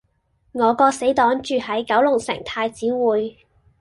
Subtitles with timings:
[0.53, 3.35] 我個死黨住喺九龍城太子匯